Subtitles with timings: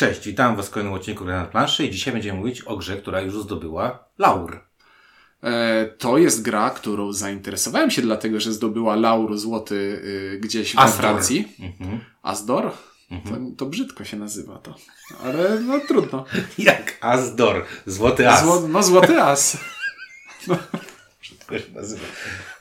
[0.00, 2.96] Cześć, witam Was w kolejnym odcinku Gry na planszy i dzisiaj będziemy mówić o grze,
[2.96, 4.60] która już zdobyła laur.
[5.42, 9.74] E, to jest gra, którą zainteresowałem się dlatego, że zdobyła laur złoty
[10.34, 11.00] y, gdzieś w Asdor.
[11.00, 11.48] Francji.
[11.60, 12.00] Mhm.
[12.22, 12.72] Asdor?
[13.10, 13.50] Mhm.
[13.50, 14.74] To, to, brzydko się nazywa to.
[15.24, 16.24] Ale no trudno.
[16.58, 17.64] Jak Asdor?
[17.86, 18.42] Złoty as.
[18.42, 19.56] Zło, no złoty as.
[20.48, 20.58] No.
[21.20, 22.02] Brzydko się nazywa.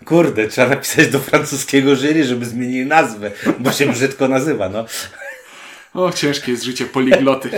[0.05, 4.85] Kurde, trzeba napisać do francuskiego jury, żeby zmienili nazwę, bo się brzydko nazywa, no.
[5.93, 7.49] O, ciężkie jest życie poligloty.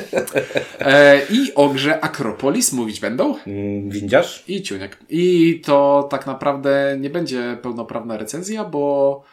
[0.80, 3.38] E, I o grze Akropolis mówić będą.
[3.48, 4.44] Mm, windziarz?
[4.48, 4.98] I Ciuniek.
[5.10, 9.24] I to tak naprawdę nie będzie pełnoprawna recenzja, bo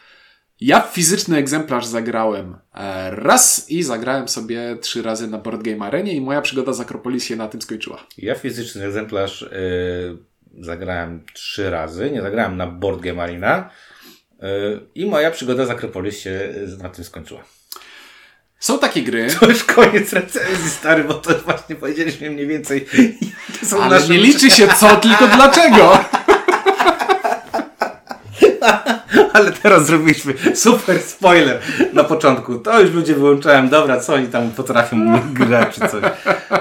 [0.61, 6.13] ja fizyczny egzemplarz zagrałem e, raz i zagrałem sobie trzy razy na Board Game Arenie
[6.13, 8.07] i moja przygoda z Akropolis się na tym skończyła.
[8.17, 13.69] Ja fizyczny egzemplarz yy, zagrałem trzy razy, nie zagrałem na Board Game Arena
[14.41, 14.47] yy,
[14.95, 17.43] i moja przygoda z Akropolis się na tym skończyła.
[18.59, 19.27] Są takie gry.
[19.39, 22.85] To już koniec recenzji, stary, bo to właśnie powiedzieliśmy mniej więcej.
[23.63, 24.13] Są Ale nasze...
[24.13, 25.99] nie liczy się co, tylko dlaczego.
[29.33, 31.61] Ale teraz zrobiliśmy super spoiler
[31.93, 32.59] na początku.
[32.59, 33.69] To już ludzie wyłączałem.
[33.69, 36.03] Dobra, co oni tam potrafią grać czy coś.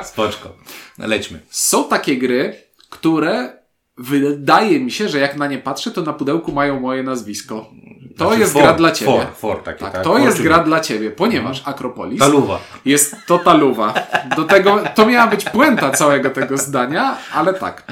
[0.03, 0.57] Spoczko.
[0.99, 1.41] Lećmy.
[1.51, 2.57] Są takie gry,
[2.91, 3.53] które
[3.97, 7.71] wydaje mi się, że jak na nie patrzę, to na pudełku mają moje nazwisko.
[8.19, 9.13] To znaczy jest for, gra dla ciebie.
[9.13, 11.63] For, for takie, tak, tak, to jest gra dla ciebie, ponieważ.
[11.65, 12.19] Akropolis.
[12.19, 12.59] Taluwa.
[12.85, 13.95] Jest to taluwa.
[14.37, 17.85] Do tego, to miała być puenta całego tego zdania, ale tak.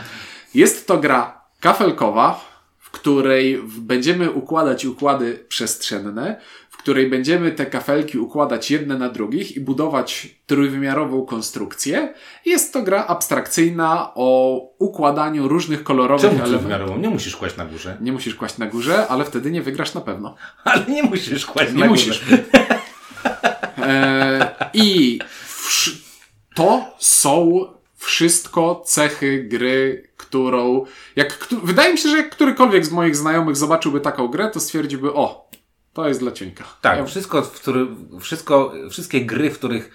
[0.55, 2.41] Jest to gra kafelkowa,
[2.79, 6.41] w której będziemy układać układy przestrzenne,
[6.87, 12.15] której będziemy te kafelki układać jedne na drugich i budować trójwymiarową konstrukcję.
[12.45, 16.99] Jest to gra abstrakcyjna o układaniu różnych kolorowych Czemu trójwymiarową?
[16.99, 17.97] Nie musisz kłaść na górze.
[18.01, 20.35] Nie musisz kłaść na górze, ale wtedy nie wygrasz na pewno.
[20.65, 22.25] Ale nie musisz kłaść nie na musisz.
[22.25, 22.45] górze.
[23.79, 25.19] e, I
[26.55, 27.65] to są
[27.97, 30.85] wszystko cechy gry, którą.
[31.17, 35.15] Jak, wydaje mi się, że jak którykolwiek z moich znajomych zobaczyłby taką grę, to stwierdziłby:
[35.15, 35.47] O,
[35.97, 36.65] to jest dla cienka.
[36.81, 37.05] Tak, ja...
[37.05, 37.87] wszystko, w który,
[38.21, 39.91] wszystko, wszystkie gry, w których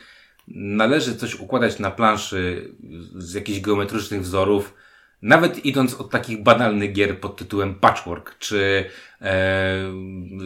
[0.55, 2.71] należy coś układać na planszy
[3.15, 4.73] z jakichś geometrycznych wzorów,
[5.21, 8.85] nawet idąc od takich banalnych gier pod tytułem Patchwork, czy
[9.21, 9.33] e,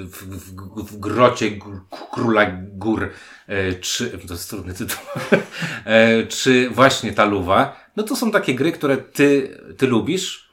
[0.04, 0.54] w, w,
[0.92, 1.52] w, grocie
[2.14, 3.10] króla gór,
[3.48, 5.00] e, czy, to jest trudny tytuł,
[5.86, 10.45] e, czy właśnie Taluwa, no to są takie gry, które ty, ty lubisz,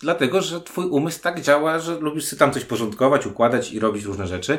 [0.00, 4.04] dlatego, że twój umysł tak działa, że lubisz sobie tam coś porządkować, układać i robić
[4.04, 4.58] różne rzeczy.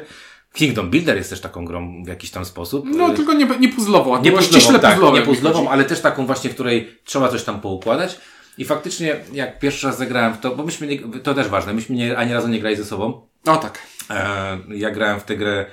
[0.54, 2.86] Kingdom Builder jest też taką grą w jakiś tam sposób.
[2.86, 6.54] No, tylko nie, nie puzzlową, nie puzzlową, tak, nie puzzlową, ale też taką właśnie, w
[6.54, 8.20] której trzeba coś tam poukładać.
[8.58, 11.96] I faktycznie, jak pierwszy raz zagrałem w to, bo myśmy nie, to też ważne, myśmy
[11.96, 13.28] nie, ani razu nie grali ze sobą.
[13.46, 13.80] O tak.
[14.10, 15.66] E, ja grałem w tę grę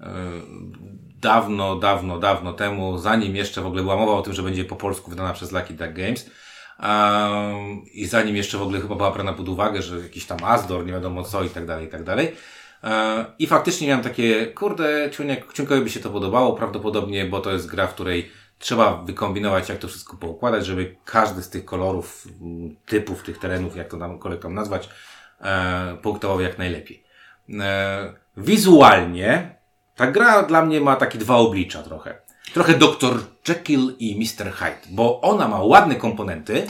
[0.00, 0.06] e,
[1.20, 4.76] dawno, dawno, dawno temu, zanim jeszcze w ogóle była mowa o tym, że będzie po
[4.76, 6.30] polsku wydana przez Lucky Duck Games.
[7.92, 10.92] I zanim jeszcze w ogóle chyba była brana pod uwagę, że jakiś tam Asdor, nie
[10.92, 12.36] wiadomo co i tak dalej, i tak dalej.
[13.38, 15.10] I faktycznie miałem takie, kurde,
[15.54, 19.78] Ciunkowi by się to podobało prawdopodobnie, bo to jest gra, w której trzeba wykombinować, jak
[19.78, 22.28] to wszystko poukładać, żeby każdy z tych kolorów,
[22.86, 24.88] typów tych terenów, jak to tam kolektom nazwać,
[26.02, 27.04] punktował jak najlepiej.
[28.36, 29.58] Wizualnie
[29.96, 32.18] ta gra dla mnie ma takie dwa oblicza trochę
[32.54, 33.33] trochę Dr.
[33.48, 34.52] Jekyll i Mr.
[34.52, 36.66] Hyde, bo ona ma ładne komponenty,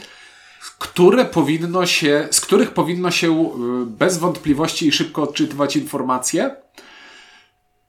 [0.78, 6.56] które powinno się, z których powinno się y, bez wątpliwości i szybko odczytywać informacje.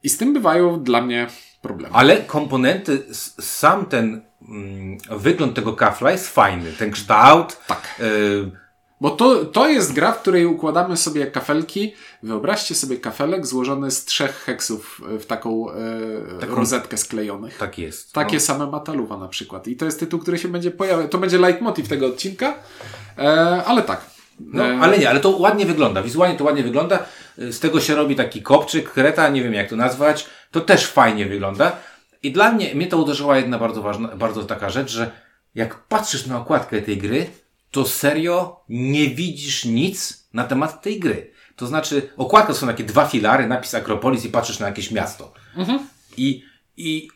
[0.03, 1.27] I z tym bywają dla mnie
[1.61, 1.95] problemy.
[1.95, 3.03] Ale komponenty,
[3.39, 6.71] sam ten mm, wygląd tego kafla jest fajny.
[6.71, 7.57] Ten kształt.
[7.67, 7.95] Tak.
[7.99, 8.64] Y
[9.01, 11.93] bo to, to jest gra, w której układamy sobie kafelki.
[12.23, 17.57] Wyobraźcie sobie kafelek złożony z trzech heksów w taką, e, taką rozetkę sklejonych.
[17.57, 18.13] Tak jest.
[18.13, 18.39] Takie no.
[18.39, 19.67] same mataluwa na przykład.
[19.67, 21.07] I to jest tytuł, który się będzie pojawiał.
[21.07, 22.53] To będzie leitmotiv tego odcinka,
[23.17, 24.05] e, ale tak.
[24.39, 26.03] No, e, ale nie, ale to ładnie wygląda.
[26.03, 26.99] Wizualnie to ładnie wygląda.
[27.37, 30.27] Z tego się robi taki kopczyk, kreta, nie wiem jak to nazwać.
[30.51, 31.71] To też fajnie wygląda.
[32.23, 35.11] I dla mnie, mnie to uderzyła jedna bardzo ważna, bardzo taka rzecz, że
[35.55, 37.27] jak patrzysz na okładkę tej gry,
[37.75, 41.31] to serio nie widzisz nic na temat tej gry.
[41.55, 45.33] To znaczy, okładka to są takie dwa filary, napis Akropolis i patrzysz na jakieś miasto.
[45.55, 45.79] Mhm.
[46.17, 46.43] I,
[46.77, 47.07] i,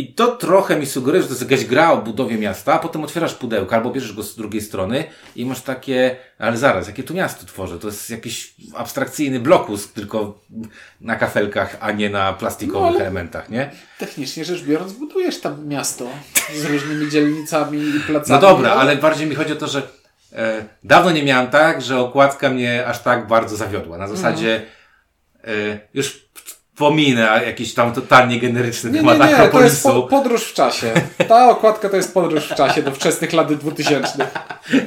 [0.00, 3.04] I to trochę mi sugeruje, że to jest jakaś gra o budowie miasta, a potem
[3.04, 5.04] otwierasz pudełko albo bierzesz go z drugiej strony
[5.36, 7.78] i masz takie, ale zaraz, jakie tu miasto tworzę?
[7.78, 10.38] To jest jakiś abstrakcyjny blokus, tylko
[11.00, 13.70] na kafelkach, a nie na plastikowych no, elementach, nie?
[13.98, 16.08] Technicznie rzecz biorąc, budujesz tam miasto
[16.54, 18.34] z różnymi dzielnicami i placami.
[18.34, 19.82] No dobra, ale, bardziej mi chodzi o to, że
[20.32, 23.98] e, dawno nie miałem tak, że okładka mnie aż tak bardzo zawiodła.
[23.98, 25.72] Na zasadzie mhm.
[25.72, 26.30] e, już
[26.76, 30.92] pominę jakiś tam totalnie generyczny Nie, temat nie, nie, to jest po, podróż w czasie.
[31.28, 34.18] Ta okładka to jest podróż w czasie do wczesnych lat 2000.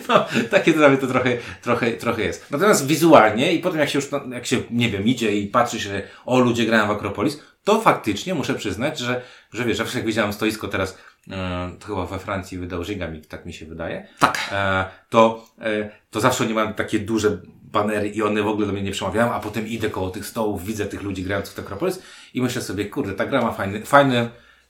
[0.08, 2.52] No, takie dla mnie to trochę, trochę, trochę jest.
[2.52, 6.02] Natomiast wizualnie i potem jak się już, jak się, nie wiem, idzie i patrzy się,
[6.26, 9.22] o ludzie grają w Akropolis, to faktycznie muszę przyznać, że,
[9.54, 10.98] że wiesz, zawsze jak widziałem stoisko teraz,
[11.32, 14.08] e, to chyba we Francji wydał Żygami, tak mi się wydaje.
[14.20, 14.50] Tak.
[14.52, 17.38] E, to, e, to zawsze oni mają takie duże
[17.74, 20.66] banery i one w ogóle do mnie nie przemawiają, a potem idę koło tych stołów,
[20.66, 22.00] widzę tych ludzi grających w Akropolis
[22.34, 24.30] i myślę sobie, kurde, ta gra ma fajny, fajne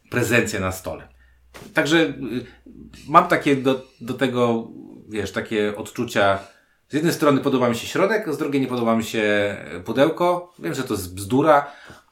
[0.10, 1.08] prezencje na stole.
[1.74, 2.14] Także y,
[3.08, 4.68] mam takie do, do tego,
[5.10, 6.40] wiesz, takie odczucia.
[6.90, 10.54] Z jednej strony podoba mi się środek, z drugiej nie podoba mi się pudełko.
[10.60, 11.72] Wiem, że to jest bzdura,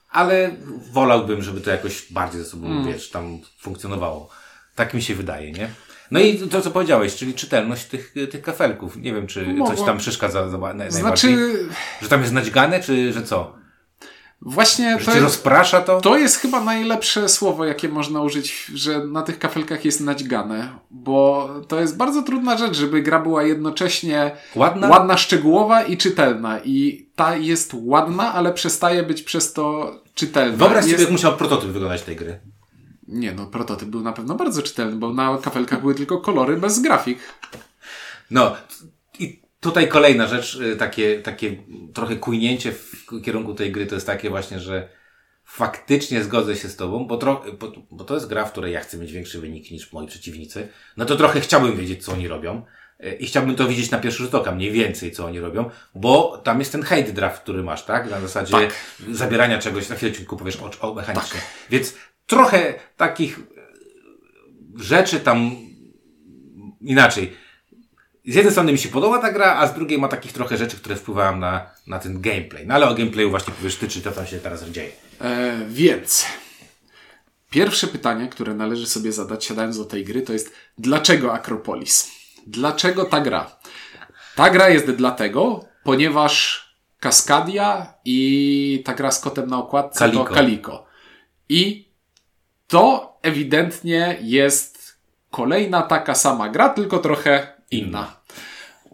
[0.09, 0.51] ale
[0.91, 4.29] wolałbym, żeby to jakoś bardziej ze sobą, wiesz, tam funkcjonowało.
[4.75, 5.69] Tak mi się wydaje, nie?
[6.11, 8.97] No i to, co powiedziałeś, czyli czytelność tych, tych kafelków.
[8.97, 10.99] Nie wiem, czy coś tam przeszkadza za- naj- najbardziej.
[11.01, 11.55] Znaczy,
[12.01, 13.61] Że tam jest naćgane, czy że co?
[14.41, 16.01] właśnie Że to jest, rozprasza to?
[16.01, 21.49] to jest chyba najlepsze słowo, jakie można użyć, że na tych kafelkach jest naćgane, bo
[21.67, 24.87] to jest bardzo trudna rzecz, żeby gra była jednocześnie Ładna?
[24.89, 26.59] ładna szczegółowa i czytelna.
[26.63, 30.57] I ta jest ładna, ale przestaje być przez to czytelna.
[30.57, 31.03] Wyobraź sobie, jest...
[31.03, 32.39] jak musiał prototyp wyglądać tej gry.
[33.11, 36.79] Nie no, prototyp był na pewno bardzo czytelny, bo na kafelkach były tylko kolory bez
[36.79, 37.19] grafik.
[38.31, 38.55] No
[39.19, 41.63] i tutaj kolejna rzecz, y, takie, takie
[41.93, 44.89] trochę kujnięcie w kierunku tej gry to jest takie właśnie, że
[45.43, 48.79] faktycznie zgodzę się z tobą, bo, tro, bo, bo to jest gra, w której ja
[48.79, 50.67] chcę mieć większy wynik niż moi przeciwnicy.
[50.97, 52.65] No to trochę chciałbym wiedzieć, co oni robią.
[53.03, 56.37] Y, I chciałbym to widzieć na pierwszy rzut oka, mniej więcej, co oni robią, bo
[56.43, 58.11] tam jest ten hate draft, który masz, tak?
[58.11, 58.73] Na zasadzie Tak.
[59.11, 61.39] zabierania czegoś, na chwilę powiesz o, o mechanicznie.
[61.69, 61.93] Więc
[62.31, 63.43] trochę takich y,
[64.75, 65.51] rzeczy tam
[66.81, 67.33] inaczej.
[68.25, 70.77] Z jednej strony mi się podoba ta gra, a z drugiej ma takich trochę rzeczy,
[70.77, 72.67] które wpływają na, na ten gameplay.
[72.67, 74.91] No ale o gameplayu właśnie powiesz ty, czy to tam się teraz dzieje.
[75.21, 76.25] E, więc
[77.49, 82.11] pierwsze pytanie, które należy sobie zadać siadając do tej gry, to jest dlaczego Akropolis?
[82.47, 83.55] Dlaczego ta gra?
[84.35, 86.65] Ta gra jest dlatego, ponieważ
[86.99, 90.25] Kaskadia i ta gra z kotem na okładce Kaliko.
[90.25, 90.85] to Kaliko.
[91.49, 91.90] I
[92.71, 94.97] to ewidentnie jest
[95.31, 98.15] kolejna taka sama gra, tylko trochę inna.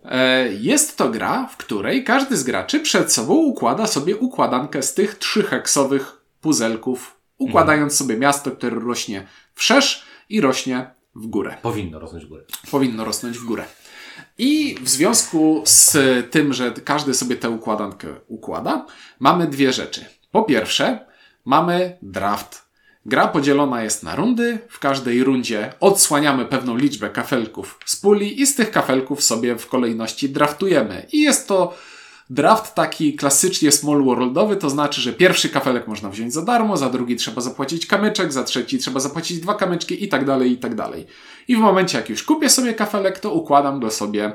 [0.05, 4.93] E, Jest to gra, w której każdy z graczy przed sobą układa sobie układankę z
[4.93, 11.57] tych trzyheksowych puzelków, układając sobie miasto, które rośnie wszerz i rośnie w górę.
[11.61, 12.43] Powinno rosnąć w górę.
[12.71, 13.65] Powinno rosnąć w górę.
[14.37, 15.97] I w związku z
[16.31, 18.85] tym, że każdy sobie tę układankę układa,
[19.19, 20.05] mamy dwie rzeczy.
[20.31, 21.05] Po pierwsze,
[21.45, 22.66] mamy draft.
[23.07, 24.59] Gra podzielona jest na rundy.
[24.69, 29.67] W każdej rundzie odsłaniamy pewną liczbę kafelków z puli i z tych kafelków sobie w
[29.67, 31.05] kolejności draftujemy.
[31.11, 31.73] I jest to
[32.29, 36.89] draft taki klasycznie small worldowy, to znaczy, że pierwszy kafelek można wziąć za darmo, za
[36.89, 40.75] drugi trzeba zapłacić kamyczek, za trzeci trzeba zapłacić dwa kamyczki i tak dalej, i tak
[40.75, 41.07] dalej.
[41.47, 44.31] I w momencie, jak już kupię sobie kafelek, to układam go sobie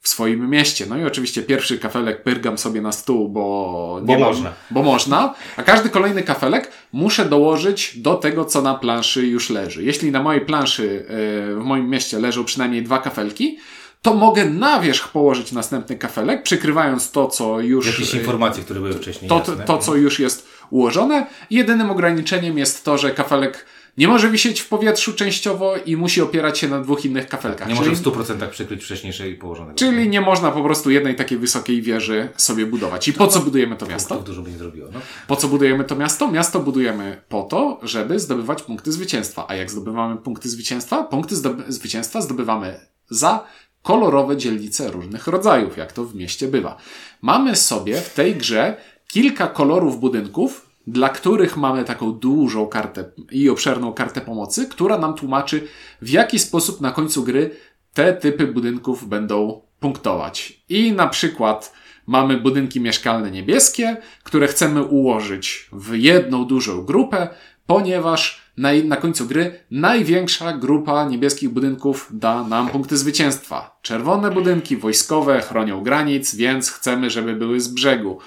[0.00, 0.86] w swoim mieście.
[0.86, 4.52] No i oczywiście pierwszy kafelek pyrgam sobie na stół, bo nie Bo mam- można.
[4.70, 9.84] Bo można, a każdy kolejny kafelek muszę dołożyć do tego, co na planszy już leży.
[9.84, 11.06] Jeśli na mojej planszy
[11.48, 13.58] yy, w moim mieście leżą przynajmniej dwa kafelki,
[14.02, 17.86] to mogę na wierzch położyć następny kafelek, przykrywając to, co już.
[17.86, 21.26] Jakieś yy, informacje, które były wcześniej to, to, to, co już jest ułożone.
[21.50, 23.66] Jedynym ograniczeniem jest to, że kafelek
[23.98, 27.68] nie może wisieć w powietrzu częściowo i musi opierać się na dwóch innych kafelkach.
[27.68, 29.78] Nie czyli, może w 100% przykryć wcześniejszej położonego.
[29.78, 33.08] czyli nie można po prostu jednej takiej wysokiej wieży sobie budować.
[33.08, 34.14] I po co budujemy to miasto?
[34.14, 34.88] Punktów dużo by nie zrobiło.
[34.92, 35.00] No.
[35.26, 36.30] Po co budujemy to miasto?
[36.32, 39.44] Miasto budujemy po to, żeby zdobywać punkty zwycięstwa.
[39.48, 41.02] A jak zdobywamy punkty zwycięstwa?
[41.02, 43.44] Punkty zdoby- zwycięstwa zdobywamy za
[43.82, 46.76] kolorowe dzielnice różnych rodzajów, jak to w mieście bywa.
[47.22, 48.76] Mamy sobie w tej grze
[49.08, 55.14] kilka kolorów budynków, dla których mamy taką dużą kartę i obszerną kartę pomocy, która nam
[55.14, 55.68] tłumaczy,
[56.02, 57.50] w jaki sposób na końcu gry
[57.94, 60.62] te typy budynków będą punktować.
[60.68, 61.72] I na przykład
[62.06, 67.28] mamy budynki mieszkalne niebieskie, które chcemy ułożyć w jedną dużą grupę,
[67.66, 73.78] ponieważ na, na końcu gry największa grupa niebieskich budynków da nam punkty zwycięstwa.
[73.82, 78.18] Czerwone budynki wojskowe chronią granic, więc chcemy, żeby były z brzegu.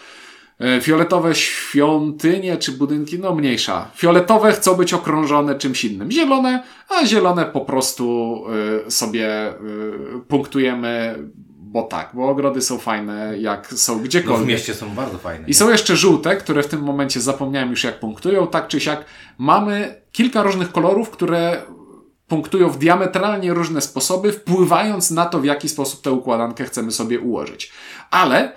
[0.61, 3.91] E, Fioletowe świątynie czy budynki, no mniejsza.
[3.95, 6.11] Fioletowe chcą być okrążone czymś innym.
[6.11, 8.35] Zielone, a zielone po prostu
[8.87, 9.53] y, sobie y,
[10.27, 11.15] punktujemy,
[11.57, 14.47] bo tak, bo ogrody są fajne, jak są no w gdziekolwiek.
[14.47, 15.47] mieście są bardzo fajne.
[15.47, 18.47] I są jeszcze żółte, które w tym momencie zapomniałem już jak punktują.
[18.47, 19.05] Tak czy siak
[19.37, 21.61] mamy kilka różnych kolorów, które
[22.27, 27.19] punktują w diametralnie różne sposoby, wpływając na to, w jaki sposób tę układankę chcemy sobie
[27.19, 27.71] ułożyć.
[28.11, 28.51] Ale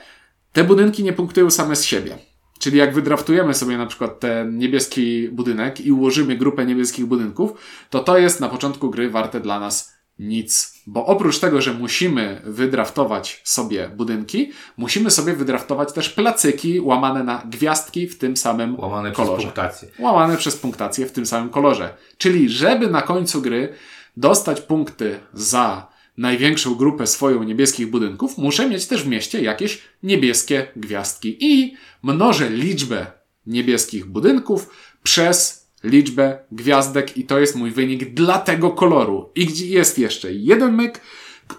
[0.55, 2.19] te budynki nie punktują same z siebie.
[2.59, 7.51] Czyli jak wydraftujemy sobie na przykład ten niebieski budynek i ułożymy grupę niebieskich budynków,
[7.91, 10.75] to to jest na początku gry warte dla nas nic.
[10.87, 17.43] Bo oprócz tego, że musimy wydraftować sobie budynki, musimy sobie wydraftować też placyki łamane na
[17.51, 19.37] gwiazdki w tym samym Łamane kolorze.
[19.37, 19.89] przez punktację.
[19.99, 21.95] Łamane przez punktację w tym samym kolorze.
[22.19, 23.75] Czyli żeby na końcu gry
[24.17, 30.67] dostać punkty za największą grupę swoją niebieskich budynków, muszę mieć też w mieście jakieś niebieskie
[30.77, 31.37] gwiazdki.
[31.41, 33.07] I mnożę liczbę
[33.47, 34.71] niebieskich budynków
[35.03, 39.31] przez liczbę gwiazdek i to jest mój wynik dla tego koloru.
[39.35, 41.01] I gdzie jest jeszcze jeden myk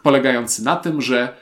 [0.04, 1.38] polegający na tym, że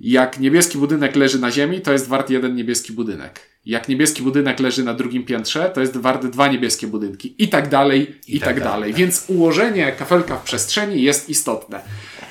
[0.00, 3.40] jak niebieski budynek leży na ziemi, to jest wart jeden niebieski budynek.
[3.66, 7.34] Jak niebieski budynek leży na drugim piętrze, to jest wart dwa niebieskie budynki.
[7.38, 8.64] I tak dalej, i, tak, tak dalej.
[8.64, 8.94] dalej.
[8.94, 11.80] Więc ułożenie kafelka w przestrzeni jest istotne.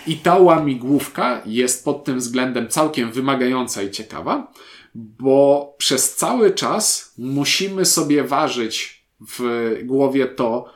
[0.08, 4.52] I ta łamigłówka jest pod tym względem całkiem wymagająca i ciekawa,
[4.96, 9.06] bo przez cały czas musimy sobie ważyć
[9.38, 10.74] w głowie to,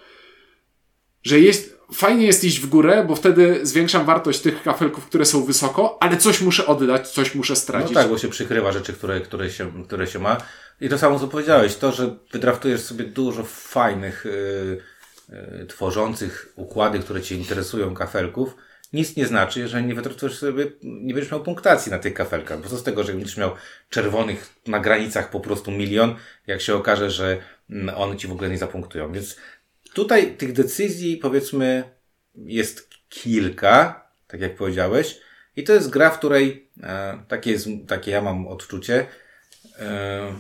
[1.23, 5.45] że jest, fajnie jest iść w górę, bo wtedy zwiększam wartość tych kafelków, które są
[5.45, 7.93] wysoko, ale coś muszę oddać, coś muszę No stracić.
[7.93, 10.37] tak, bo się przykrywa rzeczy, które, które, się, które się ma.
[10.81, 14.81] I to samo co powiedziałeś, to, że wydraftujesz sobie dużo fajnych, yy,
[15.59, 18.55] yy, tworzących układy, które Cię interesują kafelków,
[18.95, 22.61] nic nie znaczy, jeżeli nie wydraftujesz sobie, nie będziesz miał punktacji na tych kafelkach.
[22.61, 23.51] Bo co z tego, że będziesz miał
[23.89, 26.15] czerwonych na granicach po prostu milion,
[26.47, 27.37] jak się okaże, że
[27.69, 29.11] mm, one Ci w ogóle nie zapunktują.
[29.11, 29.35] Więc
[29.93, 31.83] tutaj tych decyzji, powiedzmy,
[32.35, 35.19] jest kilka, tak jak powiedziałeś,
[35.55, 39.05] i to jest gra, w której e, takie, jest, takie ja mam odczucie.
[39.79, 40.33] E,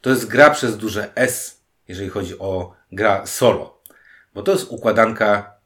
[0.00, 3.82] to jest gra przez duże S, jeżeli chodzi o gra solo.
[4.34, 5.59] Bo to jest układanka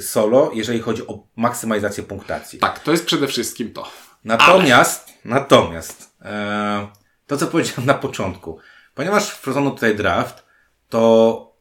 [0.00, 2.58] solo, jeżeli chodzi o maksymalizację punktacji.
[2.58, 3.90] Tak, to jest przede wszystkim to.
[4.24, 6.88] Natomiast, natomiast, e,
[7.26, 8.58] to co powiedziałem na początku,
[8.94, 10.44] ponieważ wprowadzono tutaj draft,
[10.88, 11.56] to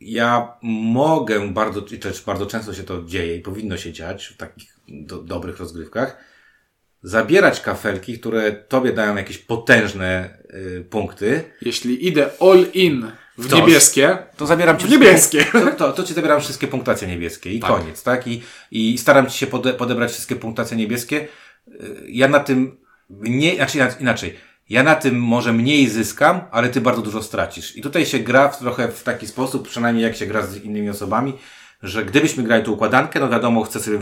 [0.00, 4.36] ja mogę bardzo, i też bardzo często się to dzieje i powinno się dziać w
[4.36, 6.16] takich do, dobrych rozgrywkach,
[7.02, 14.18] zabierać kafelki, które tobie dają jakieś potężne y, punkty, Jeśli idę all in w niebieskie,
[14.36, 15.44] to zabieram ci W niebieskie.
[15.44, 17.70] To, to, to ci zabieram wszystkie punktacje niebieskie i Tak.
[17.70, 18.26] koniec, tak?
[18.26, 21.28] I, I staram ci się pode, podebrać wszystkie punktacje niebieskie.
[21.68, 22.76] Y, Ja na tym
[23.10, 24.36] nie, znaczy inac- inaczej.
[24.70, 27.76] Ja na tym może mniej zyskam, ale ty bardzo dużo stracisz.
[27.76, 30.90] I tutaj się gra w, trochę w taki sposób, przynajmniej jak się gra z innymi
[30.90, 31.34] osobami,
[31.82, 33.98] że gdybyśmy grali tu układankę, no wiadomo, chcę sobie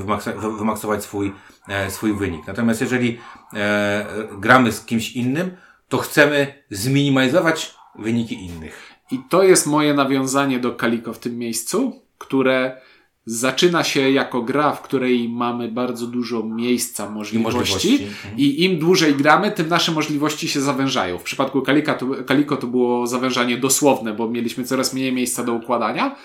[0.59, 1.33] wymaksować swój,
[1.69, 2.47] e, swój wynik.
[2.47, 3.19] Natomiast jeżeli
[3.55, 4.07] e,
[4.39, 5.57] gramy z kimś innym,
[5.89, 8.90] to chcemy zminimalizować wyniki innych.
[9.11, 12.81] I to jest moje nawiązanie do Kaliko w tym miejscu, które
[13.27, 17.59] zaczyna się jako gra, w której mamy bardzo dużo miejsca, możliwości.
[17.59, 18.37] możliwości, mhm.
[18.37, 21.19] I im dłużej gramy, tym nasze możliwości się zawężają.
[21.19, 25.53] W przypadku Kalika to, Kaliko to było zawężanie dosłowne, bo mieliśmy coraz mniej miejsca do
[25.53, 26.17] układania.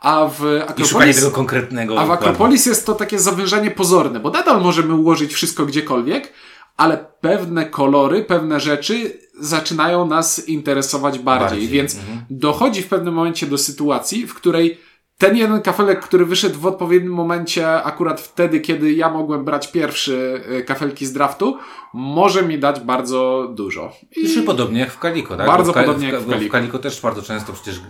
[0.00, 2.00] A w I Akropolis, tego konkretnego.
[2.00, 2.10] a w.
[2.10, 6.32] Akropolis jest to takie zawężanie pozorne, bo nadal możemy ułożyć wszystko gdziekolwiek,
[6.76, 12.24] ale pewne kolory, pewne rzeczy zaczynają nas interesować bardziej, Bardziej, więc mhm.
[12.30, 14.78] dochodzi w pewnym momencie do sytuacji, w której
[15.18, 20.44] ten jeden kafelek, który wyszedł w odpowiednim momencie, akurat wtedy, kiedy ja mogłem brać pierwszy
[20.58, 21.58] y, kafelki z draftu,
[21.94, 23.92] może mi dać bardzo dużo.
[24.16, 25.46] I Czy podobnie jak w Kaliko, tak?
[25.46, 26.48] Bardzo podobnie jak w Kaliko.
[26.48, 27.80] W Kaliko też bardzo często przecież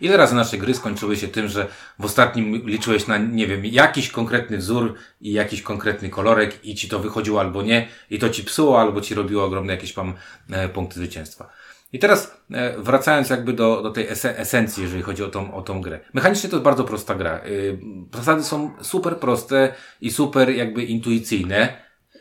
[0.00, 1.66] ile razy nasze gry skończyły się tym, że
[1.98, 6.88] w ostatnim liczyłeś na, nie wiem, jakiś konkretny wzór i jakiś konkretny kolorek i ci
[6.88, 10.14] to wychodziło albo nie i to ci psuło albo ci robiło ogromne jakieś tam
[10.50, 11.50] e, punkty zwycięstwa.
[11.92, 15.62] I teraz e, wracając jakby do, do tej ese- esencji, jeżeli chodzi o tą, o
[15.62, 16.00] tą grę.
[16.14, 17.40] Mechanicznie to jest bardzo prosta gra.
[17.46, 17.78] Y,
[18.14, 21.76] Zasady są super proste i super jakby intuicyjne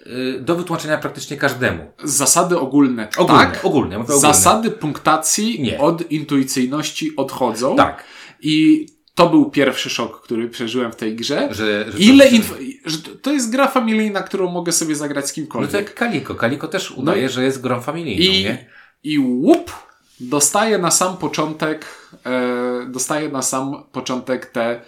[0.08, 1.92] y, do wytłumaczenia praktycznie każdemu.
[2.04, 3.66] zasady ogólne, Ogólne, tak.
[3.66, 4.22] ogólne, ogólne.
[4.22, 5.80] Zasady punktacji Nie.
[5.80, 7.76] od intuicyjności odchodzą.
[7.76, 8.04] Tak.
[8.42, 8.86] I
[9.16, 11.48] to był pierwszy szok, który przeżyłem w tej grze.
[11.52, 12.54] Że, że Ile to, inf...
[12.86, 15.72] że to- jest gra familijna, którą mogę sobie zagrać z No kimkolwiek.
[15.72, 16.36] to jak Kaliko.
[16.36, 18.66] Kaliko też udaje, No i- że jest grą familijną, I, nie?
[19.04, 19.72] I łup
[20.20, 21.86] dostaje na sam początek
[22.26, 24.82] e, dostaje na sam początek te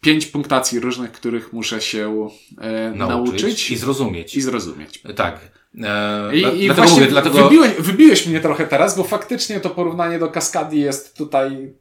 [0.00, 2.28] pięć punktacji różnych, których muszę się
[2.60, 4.36] e, nauczyć, i zrozumieć.
[4.36, 5.02] i zrozumieć.
[5.16, 5.40] Tak.
[5.84, 7.44] E, I, dla- i dlatego właśnie mówię, dlatego...
[7.44, 11.72] wybiłeś, wybiłeś mnie trochę teraz, bo faktycznie to porównanie do Kaskadii jest tutaj...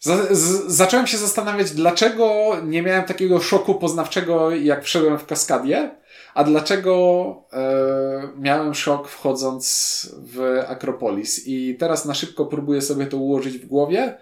[0.00, 5.90] Za, z, zacząłem się zastanawiać, dlaczego nie miałem takiego szoku poznawczego, jak wszedłem w Kaskadię,
[6.38, 11.46] a dlaczego e, miałem szok wchodząc w Akropolis.
[11.46, 14.18] I teraz na szybko próbuję sobie to ułożyć w głowie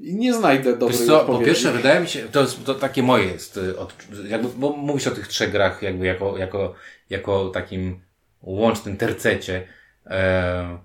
[0.00, 1.44] i nie znajdę dobrej Wiesz co, po odpowiedzi.
[1.44, 3.94] pierwsze wydaje mi się, to, jest, to takie moje jest, y, od,
[4.28, 6.74] jakby, bo mówisz o tych trzech grach jakby jako, jako,
[7.10, 8.00] jako takim
[8.42, 9.66] łącznym tercecie.
[10.06, 10.78] E,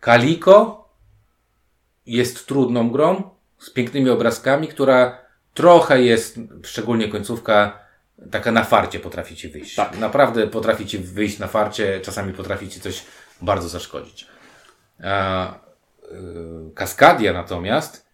[0.00, 0.88] Kaliko
[2.06, 3.22] jest trudną grą
[3.58, 5.18] z pięknymi obrazkami, która
[5.54, 7.81] trochę jest, szczególnie końcówka,
[8.30, 9.74] taka na farcie potrafi ci wyjść.
[9.74, 9.98] Tak.
[9.98, 13.02] Naprawdę potrafi ci wyjść na farcie, czasami potrafi ci coś
[13.42, 14.26] bardzo zaszkodzić.
[15.04, 18.06] A, y, Kaskadia natomiast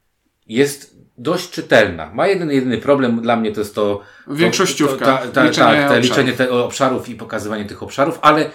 [0.47, 2.11] jest dość czytelna.
[2.15, 4.01] Ma jeden, jedyny problem dla mnie to jest to.
[4.27, 5.17] Większościówka.
[5.19, 6.05] To, ta, ta, Liczenie tak, obszarów.
[6.05, 8.51] liczenie te obszarów i pokazywanie tych obszarów, ale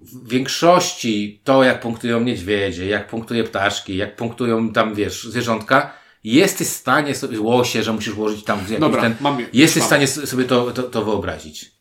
[0.00, 6.68] w większości to, jak punktują niedźwiedzie, jak punktuje ptaszki, jak punktują tam, wiesz, zwierzątka, jesteś
[6.68, 9.46] w stanie sobie, łosie, że musisz włożyć tam jakiś Dobra, ten, mam je.
[9.52, 11.72] jesteś w stanie sobie to, to, to wyobrazić.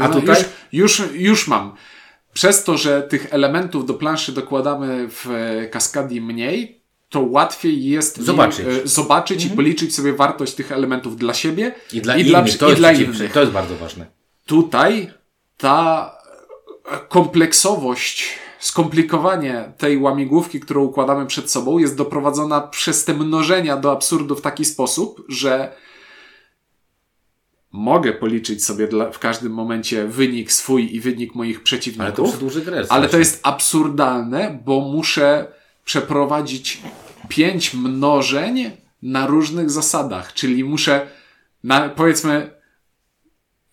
[0.00, 0.44] A No, tutaj?
[0.72, 1.74] Już, już, już mam.
[2.32, 8.18] Przez to, że tych elementów do planszy dokładamy w e, kaskadii mniej, to łatwiej jest
[8.18, 8.66] mi, Zobaczyć.
[8.66, 12.44] e, zobaczyć i policzyć sobie wartość tych elementów dla siebie I dla i innych, dla,
[12.58, 13.32] to, i dla innych.
[13.32, 14.06] to jest bardzo ważne.
[14.46, 15.10] Tutaj
[15.58, 16.12] ta
[17.08, 18.24] kompleksowość,
[18.62, 24.40] skomplikowanie tej łamigłówki, którą układamy przed sobą, jest doprowadzona przez te mnożenia do absurdu w
[24.40, 25.72] taki sposób, że
[27.72, 32.64] mogę policzyć sobie dla, w każdym momencie wynik swój i wynik moich Ale to przeciwników,
[32.64, 32.84] grę.
[32.88, 35.46] ale to jest absurdalne, bo muszę
[35.84, 36.82] przeprowadzić
[37.28, 38.70] pięć mnożeń
[39.02, 41.06] na różnych zasadach, czyli muszę,
[41.64, 42.50] na, powiedzmy,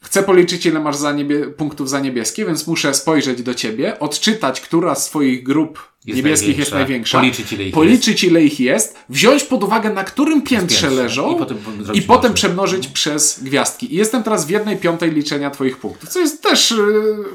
[0.04, 4.62] chcę policzyć, ile masz za niebie, punktów za niebieskie, więc muszę spojrzeć do ciebie, odczytać,
[4.62, 8.60] która z twoich grup Jest niebieskich jest największa, największa, policzyć, ile ich policzyć, ile ich
[8.60, 11.04] jest, wziąć pod uwagę, na którym piętrze Piętrze.
[11.04, 11.58] leżą I potem
[11.94, 13.94] i potem przemnożyć przez gwiazdki.
[13.94, 16.72] I jestem teraz w jednej piątej liczenia twoich punktów, co jest też...
[16.72, 17.26] Yy,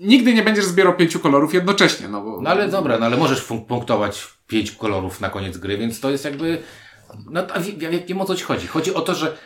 [0.00, 2.40] nigdy nie będziesz zbierał pięciu kolorów jednocześnie, no bo...
[2.42, 6.24] No ale dobra, no ale możesz punktować pięć kolorów na koniec gry, więc to jest
[6.24, 6.58] jakby.
[7.30, 8.66] No a wie- wie- wiem o co ci chodzi.
[8.66, 9.36] Chodzi o to, że.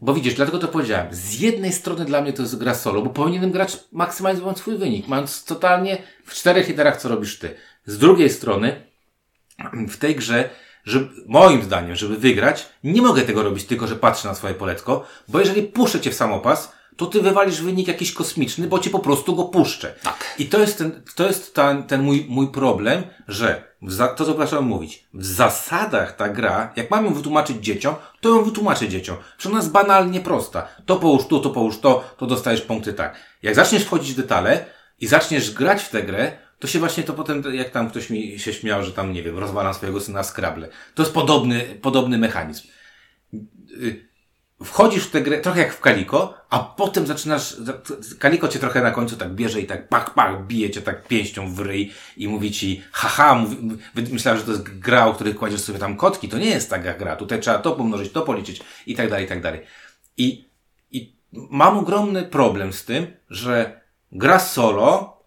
[0.00, 1.06] Bo widzisz, dlatego to powiedziałem.
[1.10, 5.08] Z jednej strony dla mnie to jest gra solo, bo powinienem grać maksymalizując swój wynik,
[5.08, 7.54] mając totalnie w czterech literach, co robisz ty.
[7.86, 8.84] Z drugiej strony,
[9.88, 10.50] w tej grze,
[10.84, 15.06] że moim zdaniem, żeby wygrać, nie mogę tego robić tylko, że patrzę na swoje poletko,
[15.28, 18.98] bo jeżeli puszczę cię w samopas, to ty wywalisz wynik jakiś kosmiczny, bo cię po
[18.98, 19.94] prostu go puszczę.
[20.02, 20.34] Tak.
[20.38, 24.24] I to jest ten, to jest ten, ten mój, mój problem, że w za, to,
[24.24, 28.88] co zacząłem mówić, w zasadach ta gra, jak mam ją wytłumaczyć dzieciom, to ją wytłumaczę
[28.88, 29.16] dzieciom.
[29.38, 30.68] Że ona jest banalnie prosta.
[30.86, 33.16] To połóż tu, to połóż to, to dostajesz punkty tak.
[33.42, 34.64] Jak zaczniesz wchodzić w detale
[35.00, 38.38] i zaczniesz grać w tę grę, to się właśnie to potem, jak tam ktoś mi
[38.38, 40.68] się śmiał, że tam, nie wiem, rozwalam swojego syna Scrabble.
[40.94, 42.68] To jest podobny, podobny mechanizm.
[44.64, 47.80] Wchodzisz w tę grę trochę jak w Kaliko, a potem zaczynasz, za-
[48.18, 51.54] Kaliko cię trochę na końcu tak bierze i tak pach, pach, bije cię tak pięścią
[51.54, 53.78] w ryj i mówi ci, haha, mówi,
[54.12, 56.28] myślałem, że to jest gra, o której kładziesz sobie tam kotki.
[56.28, 57.16] To nie jest taka gra.
[57.16, 59.60] Tutaj trzeba to pomnożyć, to policzyć i tak dalej, i tak dalej.
[60.16, 60.48] I,
[60.90, 63.80] i mam ogromny problem z tym, że
[64.12, 65.18] gra solo,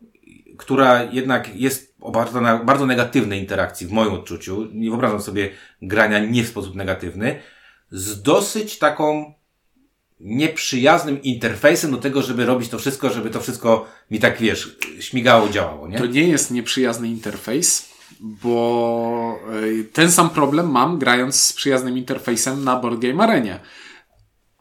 [0.57, 5.49] która jednak jest oparta na bardzo negatywnej interakcji w moim odczuciu, nie wyobrażam sobie
[5.81, 7.39] grania nie w sposób negatywny,
[7.91, 9.33] z dosyć taką
[10.19, 15.49] nieprzyjaznym interfejsem do tego, żeby robić to wszystko, żeby to wszystko mi tak, wiesz, śmigało,
[15.49, 15.97] działało, nie?
[15.97, 22.63] To nie jest nieprzyjazny interfejs, bo y, ten sam problem mam grając z przyjaznym interfejsem
[22.63, 23.59] na Board Game Arenie.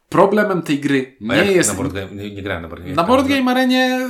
[0.09, 1.69] Problemem tej gry nie jest...
[1.69, 2.95] Na board game, nie, nie grałem na board game.
[2.95, 4.09] Na Board Game Arenie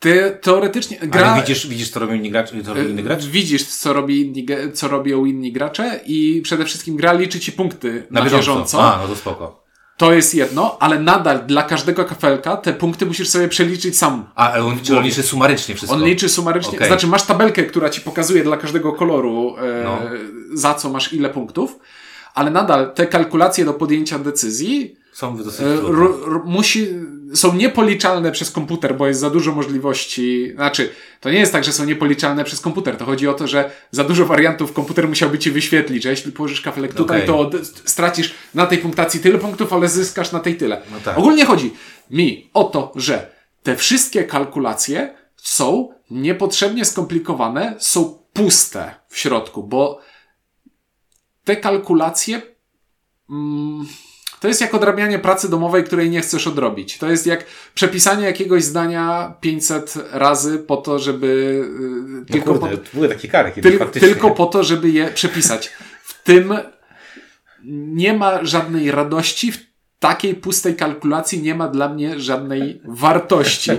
[0.00, 1.32] te, teoretycznie gra...
[1.32, 3.26] Ale widzisz, widzisz, co robią inni gracze, co robią inni gracze?
[3.28, 8.06] Widzisz, co, robi inni, co robią inni gracze i przede wszystkim gra liczy ci punkty
[8.10, 8.52] na, Na bieżąco.
[8.52, 8.94] bieżąco.
[8.94, 9.60] A, no to spoko.
[9.96, 14.26] To jest jedno, ale nadal dla każdego kafelka te punkty musisz sobie przeliczyć sam.
[14.34, 15.96] A, ale on, czy on liczy sumarycznie wszystko?
[15.96, 16.86] On liczy sumarycznie, Okej.
[16.88, 19.98] znaczy masz tabelkę, która ci pokazuje dla każdego koloru, e, No.
[20.54, 21.78] za co masz ile punktów,
[22.34, 26.38] ale nadal te kalkulacje do podjęcia decyzji Są dosyć e, trudne.
[26.44, 26.88] musi,
[27.34, 30.52] są niepoliczalne przez komputer, bo jest za dużo możliwości.
[30.54, 32.96] Znaczy, to nie jest tak, że są niepoliczalne przez komputer.
[32.96, 36.60] To chodzi o to, że za dużo wariantów komputer musiałby ci wyświetlić, że jeśli położysz
[36.60, 37.50] kafelek tutaj, Okej.
[37.50, 40.82] to stracisz na tej punktacji tyle punktów, ale zyskasz na tej tyle.
[40.92, 41.18] No tak.
[41.18, 41.74] Ogólnie chodzi
[42.10, 43.30] mi o to, że
[43.62, 50.00] te wszystkie kalkulacje są niepotrzebnie skomplikowane, są puste w środku, bo
[51.44, 52.42] te kalkulacje
[53.30, 53.86] mm,
[54.40, 56.98] to jest jak odrabianie pracy domowej, której nie chcesz odrobić.
[56.98, 62.60] To jest jak przepisanie jakiegoś zdania 500 razy po to, żeby y, No tylko, po,
[62.60, 65.72] kurde, były takie kary kiedyś tyl, tylko po to, żeby je przepisać.
[66.02, 66.54] W tym
[67.92, 69.58] nie ma żadnej radości, w
[69.98, 73.70] takiej pustej kalkulacji nie ma dla mnie żadnej wartości.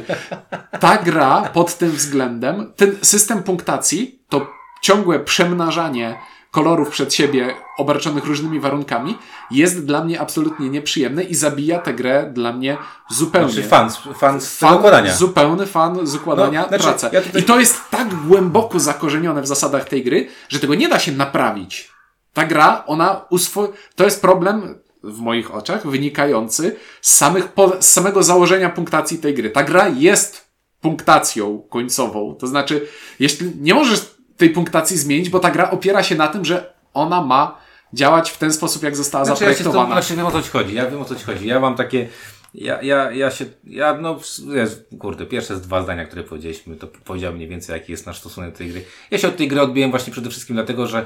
[0.80, 4.47] Ta gra pod tym względem, ten system punktacji, to
[4.82, 6.17] ciągłe przemnażanie
[6.52, 9.18] kolorów przed siebie, obarczonych różnymi warunkami,
[9.52, 12.78] jest dla mnie absolutnie nieprzyjemne i zabija tę grę dla mnie
[13.10, 13.52] zupełnie.
[13.54, 15.16] Znaczy fan, fan z tego układania.
[15.16, 17.10] Zupełny fan z układania No, znaczy, pracy.
[17.14, 20.90] ja tutaj- I to jest tak głęboko zakorzenione w zasadach tej gry, że tego nie
[20.90, 21.92] da się naprawić.
[22.34, 23.74] Ta gra, ona uswo...
[23.96, 27.82] To jest problem w moich oczach wynikający z, samych po...
[27.82, 29.50] z samego założenia punktacji tej gry.
[29.50, 32.36] Ta gra jest punktacją końcową.
[32.40, 32.88] To znaczy,
[33.20, 34.11] jeśli nie możesz
[34.41, 37.58] tej punktacji zmienić, bo ta gra opiera się na tym, że ona ma
[37.93, 40.01] działać w ten sposób, jak została Znaczy, ja się zaprojektowana.
[40.01, 40.75] znaczy wiem o co ci chodzi.
[40.75, 41.47] Ja wiem o co ci chodzi.
[41.47, 42.10] Ja mam takie.
[42.54, 43.45] Ja, ja, ja się.
[43.63, 44.19] Ja, no,
[44.54, 48.19] jest, kurde, pierwsze z dwa zdania, które powiedzieliśmy, to powiedział mniej więcej, jaki jest nasz
[48.19, 48.86] stosunek do tej gry.
[49.12, 51.06] Ja się od tej gry odbiłem właśnie przede wszystkim dlatego, że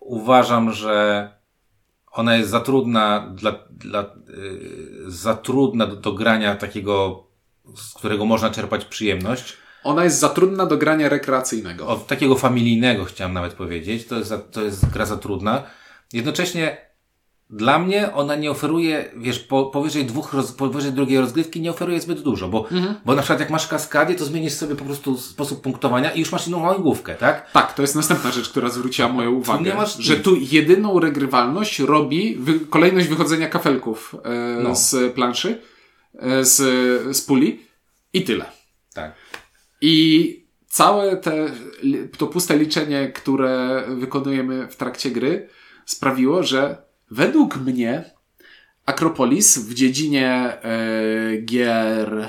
[0.00, 1.28] uważam, że
[2.12, 7.26] ona jest za trudna dla, dla yy, za trudna do, do grania takiego,
[7.76, 9.56] z którego można czerpać przyjemność.
[9.84, 11.96] Ona jest za trudna do grania rekreacyjnego.
[12.06, 14.06] Takiego familijnego chciałem nawet powiedzieć.
[14.06, 15.62] To jest, to jest gra za trudna.
[16.12, 16.90] Jednocześnie
[17.50, 22.00] dla mnie ona nie oferuje, wiesz, po, powyżej dwóch, roz, powyżej drugiej rozgrywki nie oferuje
[22.00, 22.68] zbyt dużo, bo,
[23.04, 26.32] bo na przykład jak masz kaskadię, to zmienisz sobie po prostu sposób punktowania i już
[26.32, 27.50] masz inną łamigłówkę, tak?
[27.52, 29.64] Tak, to jest następna rzecz, która zwróciła moją uwagę.
[29.64, 34.76] nie masz że tu jedyną regrywalność robi wy, kolejność wychodzenia kafelków e, No.
[34.76, 35.60] z planszy,
[36.18, 36.56] e, z,
[37.16, 37.60] z puli
[38.12, 38.44] i tyle.
[38.94, 39.12] Tak.
[39.80, 41.50] I całe te,
[42.18, 45.48] to puste liczenie, które wykonujemy w trakcie gry,
[45.86, 48.04] sprawiło, że według mnie
[48.86, 52.28] Akropolis w dziedzinie e, gier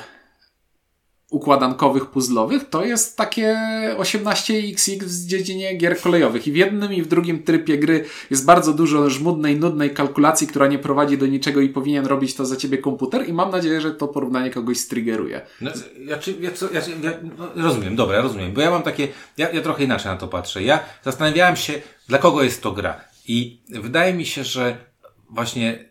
[1.32, 3.58] układankowych, puzzlowych, to jest takie
[3.98, 6.48] 18XX w dziedzinie gier kolejowych.
[6.48, 10.68] I w jednym i w drugim trybie gry jest bardzo dużo żmudnej, nudnej kalkulacji, która
[10.68, 13.92] nie prowadzi do niczego i powinien robić to za ciebie komputer i mam nadzieję, że
[13.92, 15.42] to porównanie kogoś striggeruje.
[15.62, 19.08] No, ja, ja, co, ja, ja no, rozumiem, dobra, ja rozumiem, bo ja mam takie,
[19.38, 20.64] ja, ja trochę inaczej na to patrzę.
[20.64, 23.02] Ja zastanawiałem się, dla kogo jest to gra.
[23.28, 24.78] I wydaje mi się, że
[25.30, 25.91] właśnie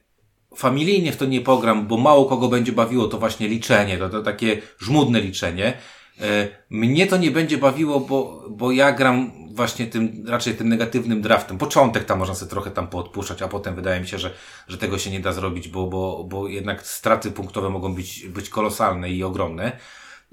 [0.56, 4.22] familijnie w to nie pogram, bo mało kogo będzie bawiło to właśnie liczenie, to, to
[4.22, 5.72] takie żmudne liczenie.
[6.20, 11.22] E, Mnie to nie będzie bawiło, bo, bo ja gram właśnie tym, raczej tym negatywnym
[11.22, 11.58] draftem.
[11.58, 14.30] Początek tam można sobie trochę tam poodpuszczać, a potem wydaje mi się, że,
[14.68, 18.48] że tego się nie da zrobić, bo, bo, bo jednak straty punktowe mogą być, być
[18.48, 19.72] kolosalne i ogromne.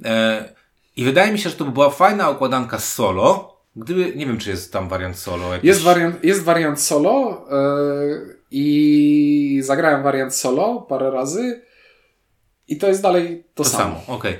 [0.05, 0.53] E,
[0.95, 4.37] I wydaje mi się, że to by była fajna układanka z solo, gdyby, nie wiem
[4.37, 5.53] czy jest tam wariant solo.
[5.53, 5.67] Jakiś...
[5.67, 11.61] Jest wariant, jest wariant solo yy, i zagrałem wariant solo parę razy
[12.67, 13.83] i to jest dalej to, To samo.
[14.01, 14.33] samo, okej.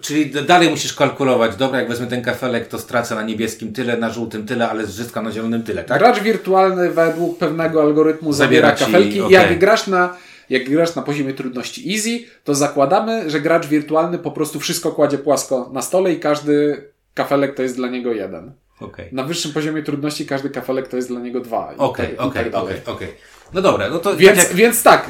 [0.00, 3.96] Czyli d- dalej musisz kalkulować, dobra, jak wezmę ten kafelek, to stracę na niebieskim tyle,
[3.96, 5.98] na żółtym tyle, ale zyskam na zielonym tyle, tak?
[5.98, 9.32] Gracz wirtualny według pewnego algorytmu zabiera, Zabiera ci, kafelki i okej.
[9.32, 10.16] jak grasz na
[10.50, 15.18] jak grasz na poziomie trudności easy, to zakładamy, że gracz wirtualny po prostu wszystko kładzie
[15.18, 18.52] płasko na stole i każdy kafelek to jest dla niego jeden.
[18.80, 19.08] Okej.
[19.12, 21.74] Na wyższym poziomie trudności każdy kafelek to jest dla niego dwa.
[21.76, 23.08] Okej, tak- tak okej, okej.
[23.52, 25.06] No dobra, no to Więc, tak jak, więc tak,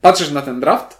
[0.00, 0.98] patrzysz na ten draft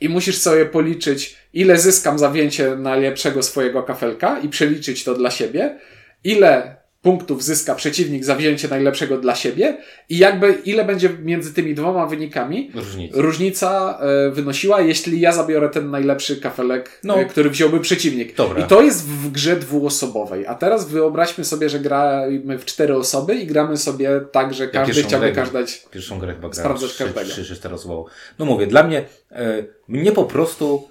[0.00, 5.30] i musisz sobie policzyć, ile zyskam za wzięcie najlepszego swojego kafelka i przeliczyć to dla
[5.30, 5.78] siebie,
[6.24, 11.74] ile punktów zyska przeciwnik za wzięcie najlepszego dla siebie i jakby ile będzie między tymi
[11.74, 13.20] dwoma wynikami różnica.
[13.20, 17.18] różnica e, wynosiła, jeśli ja zabiorę ten najlepszy kafelek, No.
[17.20, 18.34] e, który wziąłby przeciwnik.
[18.36, 18.64] Dobra.
[18.64, 20.46] I to jest w grze dwuosobowej.
[20.46, 24.94] A teraz wyobraźmy sobie, że gramy w cztery osoby i gramy sobie tak, że każdy
[24.94, 28.04] pierwszą chciałby grę- każdać Pierwszą grę chyba grałem Sprawdzasz trzy, każdego.
[28.38, 30.88] No mówię, dla mnie, e, mnie po prostu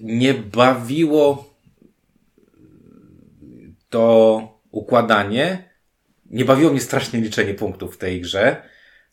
[0.00, 1.49] nie bawiło
[3.90, 5.70] to układanie,
[6.30, 8.62] nie bawiło mnie strasznie liczenie punktów w tej grze.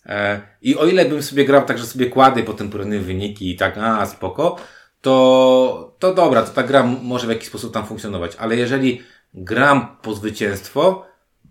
[0.05, 3.55] E, I o ile bym sobie grał tak, że sobie kładę potem porównuję wyniki i
[3.55, 4.57] tak, a spoko,
[5.01, 8.35] to, to dobra, to ta gra może w jakiś sposób tam funkcjonować.
[8.35, 9.01] Ale jeżeli
[9.33, 11.05] gram po zwycięstwo,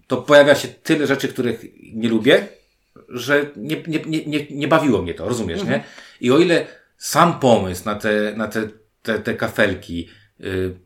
[0.06, 2.48] to pojawia się tyle rzeczy, których nie lubię,
[3.08, 5.84] że nie, nie, nie, nie, bawiło mnie to, rozumiesz, nie?
[6.20, 6.66] I o ile
[6.98, 8.68] sam pomysł na te, na te,
[9.02, 10.08] te, te kafelki,
[10.40, 10.76] y,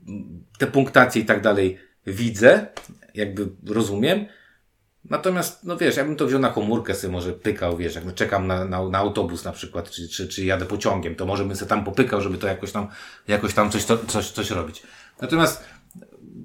[0.58, 1.78] te punktacje i tak dalej
[2.10, 2.66] widzę,
[3.14, 4.26] jakby rozumiem,
[5.04, 8.46] Natomiast, no wiesz, ja bym to wziął na komórkę sobie może pykał, wiesz, jak czekam
[8.46, 11.68] na, na, na autobus na przykład, czy, czy, czy jadę pociągiem, to może bym sobie
[11.68, 12.88] tam popykał, żeby to jakoś tam,
[13.28, 14.82] jakoś tam coś, to, coś, coś robić.
[15.20, 15.64] Natomiast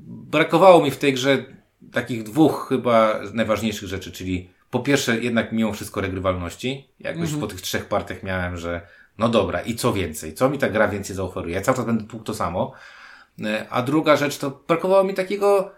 [0.07, 1.45] brakowało mi w tej grze
[1.91, 6.89] takich dwóch chyba najważniejszych rzeczy, czyli po pierwsze jednak mimo wszystko regrywalności.
[6.99, 8.81] Jakoś po tych trzech partiach miałem, że
[9.17, 10.33] no dobra, i co więcej?
[10.33, 11.55] Co mi ta gra więcej zaoferuje?
[11.55, 12.73] Ja cały czas będę tłukł to samo.
[13.43, 15.71] E, A druga rzecz to brakowało mi takiego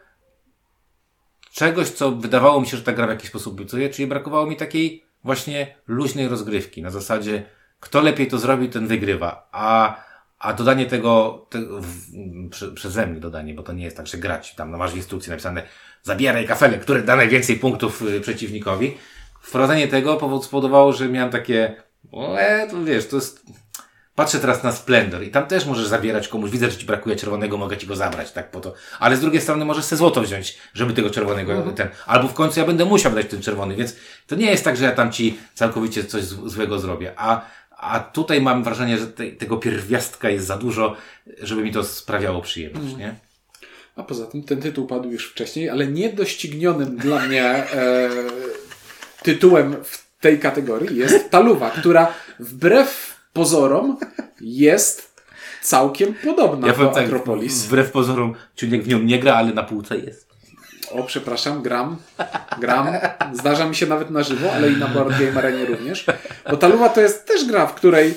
[1.52, 4.56] czegoś, co wydawało mi się, że ta gra w jakiś sposób obiecyje, czyli brakowało mi
[4.56, 6.82] takiej właśnie luźnej rozgrywki.
[6.82, 7.46] Na zasadzie,
[7.80, 9.50] kto lepiej to zrobi, ten wygrywa.
[9.52, 9.96] A,
[10.40, 11.90] A dodanie tego, tego w,
[12.50, 14.56] prze, przeze mnie dodanie, bo to nie jest tak, że grać.
[14.56, 15.64] Tam no, masz instrukcje napisane,
[16.04, 18.98] zabieraj kafelek, który da najwięcej punktów y, przeciwnikowi.
[19.42, 21.76] Wprowadzenie tego spowodowało, że miałem takie,
[22.38, 23.46] e, to wiesz, to jest,
[24.18, 27.58] patrzę teraz na Splendor i tam też możesz zabierać komuś, widzę, że ci brakuje czerwonego,
[27.58, 28.74] mogę ci go zabrać, tak, po to.
[29.00, 31.76] Ale z drugiej strony możesz sobie złoto wziąć, żeby tego czerwonego, Mhm.
[31.76, 33.96] ten, albo w końcu ja będę musiał dać ten czerwony, więc
[34.28, 37.42] to nie jest tak, że ja tam ci całkowicie coś złego zrobię, a
[37.80, 40.96] a tutaj mam wrażenie, że te, tego pierwiastka jest za dużo,
[41.42, 43.00] żeby mi to sprawiało przyjemność, Mhm.
[43.00, 43.16] nie?
[43.96, 48.10] A poza tym ten tytuł padł już wcześniej, ale niedoścignionym dla mnie e,
[49.24, 53.98] tytułem w tej kategorii jest Taluwa, która wbrew pozorom
[54.42, 55.22] jest
[55.62, 57.64] całkiem podobna Ja do tak, Akropolis.
[57.66, 60.28] wbrew pozorom, Ciuniek w nią nie gra, ale na półce jest.
[60.92, 61.98] O, przepraszam, gram.
[62.60, 62.88] Gram.
[63.34, 66.06] Zdarza mi się nawet na żywo, ale i na Board Game Arenie również.
[66.50, 68.14] Bo Taluwa to jest też gra, w której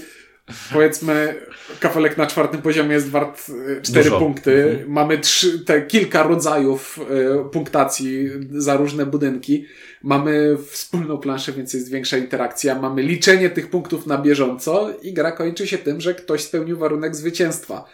[0.73, 1.35] powiedzmy
[1.81, 3.47] kafelek na czwartym poziomie jest wart
[3.79, 4.19] e, cztery Dużo.
[4.19, 4.85] punkty.
[4.89, 6.99] Mamy trzy, te kilka rodzajów
[7.41, 9.67] e, punktacji za różne budynki.
[10.03, 12.75] Mamy wspólną planszę, więc jest większa interakcja.
[12.75, 17.17] Mamy liczenie tych punktów na bieżąco i gra kończy się tym, że ktoś spełnił warunek
[17.17, 17.85] zwycięstwa.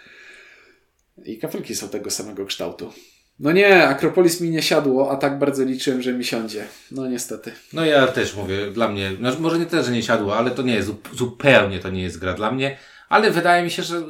[1.24, 2.92] I kafelki są tego samego kształtu.
[3.40, 6.64] No nie, Akropolis mi nie siadło, a tak bardzo liczyłem, że mi siądzie.
[6.90, 7.52] No niestety.
[7.72, 10.62] No ja też mówię, dla mnie, no, może nie też, że nie siadło, ale to
[10.62, 12.76] nie jest, zup- zupełnie to nie jest gra dla mnie,
[13.08, 14.02] ale wydaje mi się, że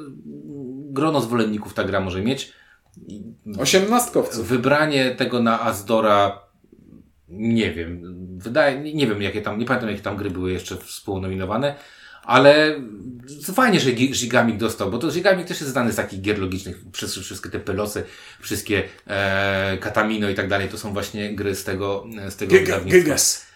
[0.91, 2.53] grono zwolenników ta gra może mieć.
[3.59, 4.49] Osiemnastkowców.
[4.49, 6.46] Wybranie tego na Azdora,
[7.29, 8.01] nie wiem,
[8.39, 11.75] wydaje, nie, wiem jakie tam, nie pamiętam jakie tam gry były jeszcze współnominowane,
[12.23, 12.81] ale
[13.55, 16.77] fajnie, że Gi- Gigamik dostał, bo to Gigamik też jest znany z takich gier logicznych,
[16.93, 18.05] przez wszystkie te pelosy,
[18.41, 23.03] wszystkie e, Katamino i tak dalej, to są właśnie gry z tego, z tego wydawnictwa.
[23.05, 23.47] Gyges.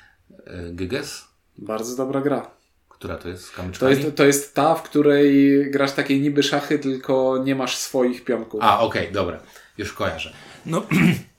[0.46, 1.24] E, Gyges?
[1.58, 2.50] Bardzo dobra gra.
[2.88, 3.44] Która to jest?
[3.44, 7.76] Z To jest, to jest ta, w której grasz takie niby szachy, tylko nie masz
[7.76, 8.60] swoich pionków.
[8.62, 9.40] A, okej, dobra.
[9.78, 10.32] Już kojarzę.
[10.66, 10.86] No,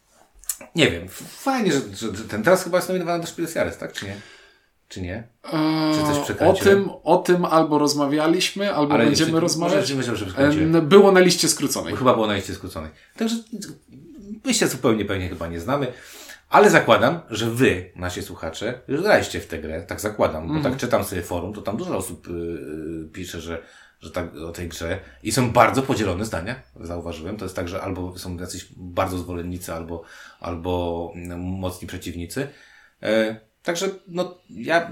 [0.76, 1.08] nie wiem.
[1.38, 3.93] Fajnie, że, że, ten teraz chyba jest nominowany do Spiel des Jahres, tak?
[3.93, 4.15] Czy nie?
[4.88, 5.24] Czy nie?
[5.54, 6.84] Eee, Czy coś o przekręciłem?
[6.84, 9.93] tym, o tym albo rozmawialiśmy, albo będziemy czy- rozmawiać.
[9.93, 11.95] Może, że Było na liście skróconej.
[11.95, 12.91] Chyba było na liście skróconej.
[13.17, 13.36] Także
[14.45, 15.93] my się zupełnie pewnie chyba nie znamy.
[16.50, 19.84] Ale zakładam, że wy, nasi słuchacze, już graliście w tę grę.
[19.84, 23.62] Tak zakładam, bo tak czytam sobie forum, to tam dużo osób y, y, pisze, że,
[24.01, 24.99] że tak o tej grze.
[25.23, 27.37] I są bardzo podzielone zdania, zauważyłem.
[27.37, 30.03] To jest tak, że albo są jacyś bardzo zwolennicy, albo,
[30.39, 32.47] albo mm, mocni przeciwnicy.
[33.03, 34.91] E, Także, no, ja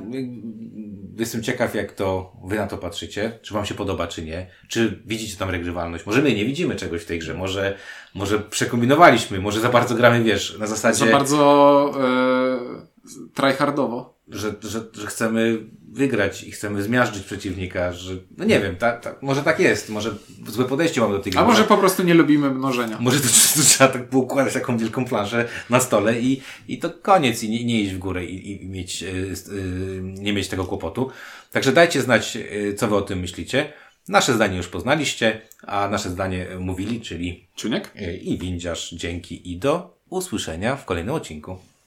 [1.18, 3.40] jestem ciekaw, jak to wy na to patrzycie.
[3.42, 4.48] Czy wam się podoba, czy nie.
[4.68, 6.06] Czy widzicie tam regrywalność?
[6.06, 7.34] Może my nie widzimy czegoś w tej grze.
[7.34, 7.78] Może,
[8.16, 9.40] może przekombinowaliśmy.
[9.40, 14.19] Może za bardzo gramy, wiesz, na zasadzie, Za bardzo e, tryhardowo.
[14.30, 15.58] Że, że, że chcemy
[15.92, 19.90] wygrać i chcemy zmiażdżyć przeciwnika, że, no nie wiem, ta, ta, może tak jest.
[19.90, 20.16] Może
[20.48, 21.42] złe podejście mamy do tej gry.
[21.42, 22.98] A może po prostu nie lubimy mnożenia.
[23.00, 27.44] Może to, to trzeba tak poukładać taką wielką planszę na stole i, i to koniec
[27.44, 29.08] i nie, nie iść w górę i, i mieć, y,
[29.52, 31.12] y, nie mieć tego kłopotu.
[31.52, 33.74] Także dajcie znać, y, co wy o tym myślicie.
[34.08, 37.94] Nasze zdanie już poznaliście, a nasze zdanie mówili, czyli Czuniek?
[38.22, 41.58] i windziarz, dzięki i do usłyszenia w kolejnym odcinku.